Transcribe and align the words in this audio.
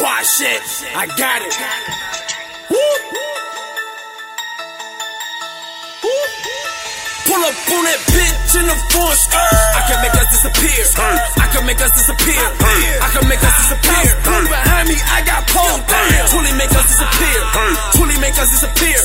squad 0.00 0.24
shit. 0.24 0.64
I 0.96 1.04
got 1.12 1.44
it. 1.44 1.52
Woo. 2.72 2.80
Woo. 6.00 6.24
Pull 7.28 7.42
up 7.44 7.56
on 7.76 7.82
that 7.84 8.00
bitch 8.08 8.52
in 8.56 8.64
the 8.64 8.76
force. 8.96 9.28
I 9.28 9.84
can 9.92 10.00
make 10.00 10.16
us 10.16 10.28
disappear. 10.32 10.80
I 10.96 11.46
can 11.52 11.66
make 11.68 11.80
us 11.84 11.92
disappear. 11.92 12.40
I 12.40 13.08
can 13.12 13.28
make 13.28 13.44
us 13.44 13.56
disappear. 13.60 14.08
Pull 14.24 14.44
behind 14.48 14.88
me, 14.88 14.96
I 14.96 15.20
got 15.20 15.44
pole. 15.52 15.84
Truly 16.32 16.52
make 16.56 16.72
us 16.72 16.86
disappear. 16.96 17.38
Truly 17.92 18.16
make 18.24 18.40
us 18.40 18.48
disappear. 18.56 18.96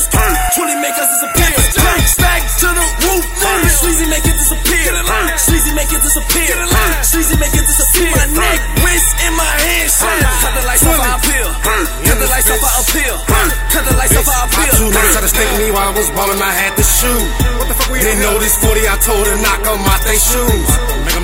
Cut 13.76 13.84
the 13.84 13.92
lights 13.92 14.16
off, 14.16 14.24
I 14.24 14.48
appeal. 14.48 14.72
Two 14.72 14.88
niggas 14.88 15.12
tried 15.12 15.26
to 15.28 15.32
stick 15.36 15.50
me 15.60 15.68
while 15.68 15.92
I 15.92 15.92
was 15.92 16.08
ballin', 16.16 16.40
I 16.40 16.48
had 16.48 16.72
to 16.80 16.84
shoot. 16.96 17.28
What 17.60 17.68
the 17.68 17.76
fuck 17.76 17.92
we 17.92 18.00
Didn't 18.00 18.24
know 18.24 18.40
this 18.40 18.56
40, 18.64 18.72
I 18.88 18.96
told 19.04 19.20
her 19.28 19.36
knock 19.44 19.60
them 19.68 19.84
out 19.84 20.00
they 20.00 20.16
shoes. 20.16 20.68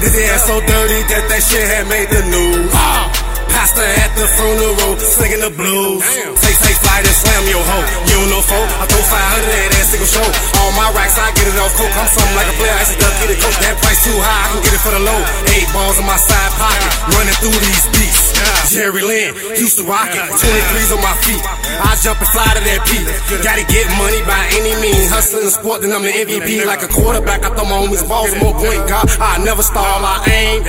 This 0.05 0.13
ass 0.29 0.53
so 0.53 0.61
dirty 0.61 1.01
that 1.15 1.33
that 1.33 1.41
shit 1.41 1.65
had 1.65 1.89
made 1.89 2.13
the 2.13 2.21
news. 2.29 2.69
Ah. 2.77 3.09
Pastor 3.57 3.85
at 3.85 4.13
the 4.21 4.29
funeral, 4.37 5.01
singing 5.01 5.41
the 5.41 5.53
blues. 5.53 6.05
Take, 6.45 6.59
take 6.61 6.77
flight 6.77 7.09
and 7.09 7.17
slam 7.17 7.45
your 7.49 7.65
hoe. 7.65 7.87
You 8.05 8.21
don't 8.21 8.31
know 8.37 8.45
folk, 8.45 8.69
I 8.69 8.85
throw 8.85 9.01
500 9.01 9.49
at 9.49 9.71
that 9.73 9.87
single 9.89 10.11
show. 10.13 10.29
All 10.61 10.73
my 10.77 10.93
racks, 10.93 11.17
I 11.17 11.33
get 11.33 11.49
it 11.49 11.57
off 11.57 11.73
coke. 11.73 11.89
I'm 11.89 12.05
something 12.05 12.37
like 12.37 12.53
a 12.53 12.57
player, 12.61 12.77
I 12.77 12.85
get. 13.31 13.55
That 13.63 13.79
price 13.79 14.03
too 14.03 14.17
high, 14.19 14.43
I 14.43 14.47
can 14.51 14.61
get 14.67 14.75
it 14.75 14.83
for 14.83 14.93
the 14.95 15.03
low. 15.03 15.21
Eight 15.55 15.69
balls 15.71 15.99
in 15.99 16.07
my 16.07 16.19
side 16.19 16.53
pocket, 16.59 16.91
running 17.15 17.37
through 17.39 17.59
these 17.63 17.87
beats. 17.95 18.33
Jerry 18.73 19.03
Lynn, 19.03 19.37
used 19.55 19.79
to 19.79 19.85
rock 19.85 20.11
it, 20.11 20.23
23s 20.23 20.91
on 20.97 21.03
my 21.05 21.15
feet. 21.23 21.43
I 21.83 21.95
jump 22.01 22.19
and 22.19 22.31
fly 22.31 22.49
to 22.57 22.63
that 22.63 22.81
beat. 22.89 23.05
Gotta 23.45 23.65
get 23.69 23.87
money 24.01 24.23
by 24.25 24.41
any 24.57 24.75
means. 24.81 25.13
Hustling 25.13 25.45
the 25.45 25.53
sport, 25.53 25.83
then 25.83 25.93
I'm 25.93 26.03
the 26.03 26.11
MVP. 26.11 26.65
Like 26.65 26.83
a 26.83 26.89
quarterback, 26.89 27.45
I 27.45 27.53
throw 27.55 27.69
my 27.69 27.79
homies 27.85 28.07
balls, 28.07 28.33
more 28.41 28.55
point 28.55 28.83
guard. 28.89 29.07
I 29.21 29.39
never 29.45 29.63
stall, 29.63 30.03
I 30.03 30.25
aim, 30.27 30.65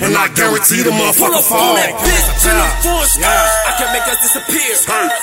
and 0.00 0.14
I 0.14 0.28
guarantee 0.30 0.82
the 0.86 0.94
motherfucker 0.94 1.42
fall. 1.42 1.74
that 1.74 1.90
bitch 1.98 2.28
force. 2.86 3.18
I 3.18 3.72
can 3.78 3.90
make 3.90 4.06
us 4.06 4.18
disappear. 4.22 4.72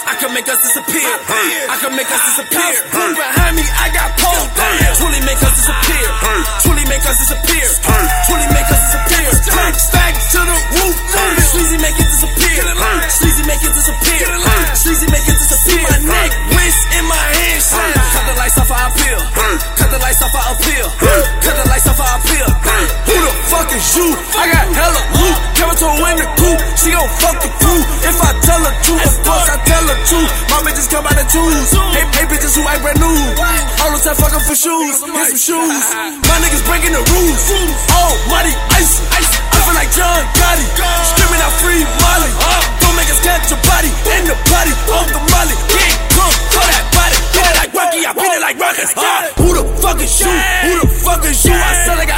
I 0.04 0.16
can 0.20 0.32
make 0.36 0.50
us 0.52 0.60
disappear. 0.64 1.12
I 1.72 1.76
can 1.80 1.96
make 1.96 2.12
us 2.12 2.22
disappear. 2.36 2.76
Behind 2.92 3.56
me, 3.56 3.64
I 3.64 3.88
got 3.96 4.12
pole. 4.20 4.48
Truly 5.00 5.22
make 5.24 5.40
us 5.40 5.56
disappear. 5.64 6.08
Truly 6.64 6.86
make 6.92 7.06
us 7.08 7.18
disappear. 7.24 7.68
I 24.36 24.52
got 24.52 24.68
hella 24.68 25.02
loot. 25.16 25.38
Kevin 25.56 25.78
told 25.80 25.96
in 25.96 26.18
the 26.20 26.28
coop. 26.36 26.60
She 26.76 26.92
gon' 26.92 27.08
fuck 27.24 27.40
the 27.40 27.50
crew. 27.64 27.82
If 28.04 28.20
I 28.20 28.32
tell 28.44 28.62
her 28.62 28.76
truth, 28.84 29.02
of 29.02 29.16
course 29.24 29.48
I 29.48 29.58
tell 29.64 29.86
her 29.88 30.00
truth. 30.06 30.32
My 30.52 30.60
bitches 30.68 30.92
come 30.92 31.08
out 31.08 31.16
of 31.16 31.28
Jews. 31.32 31.72
Hey, 31.96 32.04
hey 32.20 32.26
bitches 32.28 32.54
who 32.54 32.68
act 32.68 32.84
brand 32.84 33.00
new. 33.00 33.16
All 33.82 33.92
the 33.96 34.00
time 34.04 34.18
fucking 34.20 34.44
for 34.44 34.58
shoes. 34.58 35.02
Get 35.02 35.28
some 35.34 35.40
shoes. 35.40 35.84
My 36.28 36.38
niggas 36.44 36.64
breaking 36.68 36.94
the 36.94 37.04
rules. 37.16 37.44
Oh, 37.96 38.12
muddy, 38.28 38.52
icy. 38.76 39.02
I 39.16 39.58
feel 39.64 39.76
like 39.80 39.92
John 39.96 40.22
Gotti. 40.36 40.68
Screaming 41.16 41.42
out 41.42 41.56
free 41.64 41.82
Molly. 42.04 42.32
Don't 42.84 42.96
make 43.00 43.10
us 43.10 43.24
catch 43.24 43.50
your 43.50 43.62
body 43.66 43.90
in 44.20 44.28
the 44.28 44.36
party. 44.52 44.76
Off 44.92 45.08
the 45.10 45.22
Molly. 45.32 45.56
King 45.72 45.96
Kong 46.12 46.36
for 46.52 46.66
that 46.68 46.86
body. 46.92 47.18
Get 47.34 47.46
it 47.50 47.56
like 47.64 47.72
Rocky. 47.74 48.02
I 48.04 48.12
beat 48.14 48.34
it 48.36 48.44
like 48.44 48.58
Rockets. 48.60 48.92
Who 49.40 49.48
the 49.56 49.64
fuck 49.80 49.98
is 50.04 50.14
you? 50.20 50.30
Who 50.30 50.72
the 50.84 50.90
fuck 51.02 51.24
is 51.24 51.40
you? 51.48 51.56
I 51.56 51.74
said 51.88 51.98
I. 51.98 52.15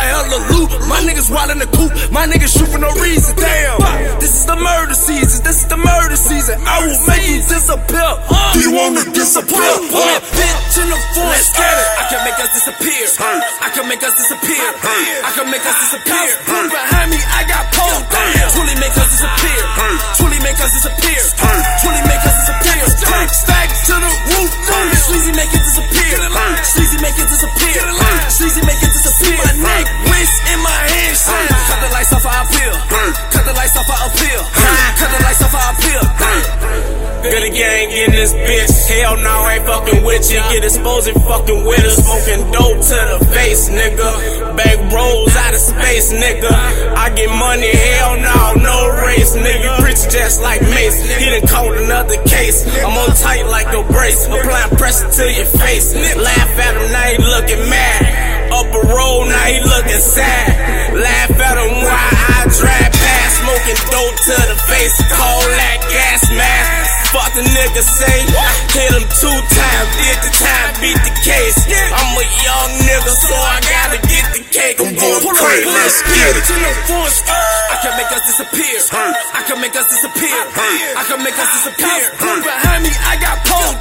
My 1.28 1.44
wild 1.44 1.52
in 1.52 1.60
the 1.60 1.68
coop. 1.76 1.92
My 2.08 2.24
niggas 2.24 2.56
shoot 2.56 2.72
for 2.72 2.80
no 2.80 2.88
reason. 3.04 3.36
Damn. 3.36 3.84
This 4.24 4.32
is 4.32 4.46
the 4.48 4.56
murder 4.56 4.96
season. 4.96 5.44
This 5.44 5.60
is 5.60 5.68
the 5.68 5.76
murder 5.76 6.16
season. 6.16 6.56
I 6.64 6.88
will 6.88 6.96
make 7.04 7.28
you 7.28 7.44
disappear. 7.44 8.12
Do 8.56 8.60
you 8.64 8.72
wanna 8.72 9.04
disappear? 9.12 9.60
Pull 9.92 10.08
that 10.08 10.24
bitch 10.32 10.80
in 10.80 10.88
the 10.88 11.00
force. 11.12 11.52
I 11.52 12.08
can 12.08 12.24
make 12.24 12.40
us 12.40 12.52
disappear. 12.56 13.04
I 13.60 13.70
can 13.76 13.86
make 13.92 14.04
us 14.08 14.16
disappear. 14.16 14.64
I 15.28 15.32
can 15.36 15.52
make 15.52 15.66
us 15.68 15.76
disappear. 15.84 16.32
Behind 16.48 17.12
me, 17.12 17.20
I 17.20 17.44
got 17.44 17.76
pole. 17.76 18.08
Truly 18.56 18.76
make 18.80 18.96
us 18.96 19.12
disappear. 19.20 19.62
Truly 20.16 20.40
make 20.40 20.60
us 20.64 20.72
disappear. 20.80 21.20
Truly 21.84 22.04
make 22.08 22.24
us 22.24 22.36
disappear. 22.40 22.88
Stack 23.36 23.68
to 23.92 23.96
the 24.00 24.12
roof. 24.32 24.52
Sleezy 24.96 25.36
make 25.36 25.52
it 25.52 25.60
disappear. 25.60 26.24
Sleezy 26.64 26.98
make 27.04 27.20
it 27.20 27.28
disappear. 27.28 27.84
Sleezy 28.32 28.64
make 28.64 28.80
it 28.80 28.96
disappear. 28.96 29.36
My 29.44 29.52
neck, 29.60 29.86
wrist, 30.28 30.44
in 30.52 30.60
my 30.60 30.80
hand. 30.92 31.16
Cut 31.68 31.80
the 31.82 31.92
lights 31.94 32.14
off, 32.14 32.26
I 32.26 32.44
appeal. 32.44 32.74
Cut 33.32 33.46
the 33.46 33.54
lights 33.54 33.76
off, 33.78 33.90
I 33.90 33.98
appeal. 34.08 34.42
Cut 35.00 35.10
the 35.16 35.22
lights 35.24 35.42
off, 35.44 35.56
I 35.56 35.64
appeal. 35.72 36.04
Good 37.24 37.54
gang 37.54 37.92
in 37.92 38.12
this 38.12 38.34
bitch. 38.34 38.72
Hell 38.88 39.18
no, 39.18 39.44
I 39.44 39.56
ain't 39.56 39.66
fucking 39.66 40.04
with 40.04 40.32
you. 40.32 40.40
Get 40.52 40.64
exposed 40.64 41.08
and 41.08 41.22
fucking 41.24 41.66
with 41.66 41.84
us. 41.84 42.00
Smoking 42.04 42.52
dope 42.52 42.80
to 42.80 43.00
the 43.12 43.20
face, 43.34 43.70
nigga. 43.70 44.56
Bag 44.56 44.80
rolls 44.94 45.36
out 45.36 45.54
of 45.54 45.60
space, 45.60 46.14
nigga. 46.14 46.52
I 46.96 47.10
get 47.16 47.30
money, 47.30 47.72
hell 47.72 48.16
no, 48.20 48.54
no 48.64 48.78
race, 49.04 49.36
nigga. 49.36 49.80
Preach 49.82 50.08
just 50.12 50.42
like 50.42 50.62
Mase. 50.62 51.04
He 51.20 51.26
done 51.26 51.48
caught 51.48 51.76
another 51.78 52.22
case. 52.24 52.64
I'm 52.84 52.96
on 52.96 53.12
tight 53.16 53.46
like 53.48 53.68
a 53.74 53.84
brace. 53.92 54.26
Applying 54.26 54.78
pressure 54.78 55.10
to 55.10 55.26
your 55.34 55.46
face. 55.46 55.96
Laugh 56.16 56.60
at 56.60 56.76
him, 56.80 56.92
now 56.92 57.04
he 57.12 57.18
looking 57.18 57.70
mad. 57.70 58.27
Upper 58.58 58.90
road, 58.90 59.30
now 59.30 59.46
he 59.46 59.62
looking 59.62 60.02
sad. 60.02 60.90
Laugh 60.98 61.30
at 61.30 61.58
him 61.62 61.74
while 61.78 62.14
I 62.34 62.50
drive 62.50 62.90
past. 62.90 63.34
Smoking 63.38 63.80
dope 63.94 64.18
to 64.18 64.38
the 64.50 64.58
face. 64.66 64.98
Call 65.14 65.42
that 65.46 65.78
gas 65.94 66.26
mask. 66.34 66.98
Fuck 67.14 67.32
the 67.38 67.46
nigga 67.46 67.86
say. 67.86 68.18
Hit 68.74 68.92
him 68.98 69.06
two 69.22 69.38
times, 69.54 69.90
did 70.02 70.18
the 70.26 70.32
time, 70.42 70.70
beat 70.82 71.00
the 71.06 71.14
case. 71.22 71.70
I'm 71.70 72.18
a 72.18 72.26
young 72.44 72.70
nigga, 72.82 73.14
so 73.14 73.36
I 73.38 73.58
gotta 73.62 74.00
get 74.10 74.26
the 74.34 74.42
cake. 74.50 74.82
I'm 74.82 74.92
going 74.92 75.22
Pull 75.22 75.38
up, 75.38 75.38
crazy, 75.38 75.70
let's 75.70 76.02
get 76.04 76.18
it. 76.18 76.42
bitch 76.42 76.52
in 76.52 76.62
the 76.66 76.74
force. 76.90 77.18
Uh, 77.30 77.74
I 77.74 77.78
can 77.80 77.94
make 77.96 78.10
us 78.12 78.24
disappear. 78.26 78.78
I 79.38 79.42
can 79.46 79.58
make 79.62 79.76
us 79.78 79.88
disappear. 79.88 80.40
I 80.98 81.04
can 81.06 81.20
make 81.24 81.38
us 81.38 81.50
disappear. 81.62 82.02
Behind 82.42 82.82
me, 82.84 82.92
I 83.06 83.16
got 83.22 83.38
pole. 83.46 83.72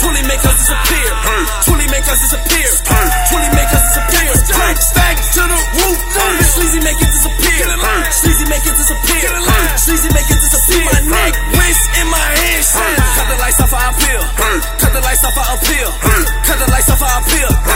Truly 0.00 0.24
make 0.24 0.42
us 0.42 0.56
disappear. 0.56 1.08
Truly 1.68 1.86
make 1.92 2.08
us 2.08 2.18
disappear. 2.18 2.70
Yeah. 17.42 17.71